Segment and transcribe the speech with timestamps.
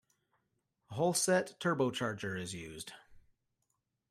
[0.89, 2.93] A Holset turbocharger is used.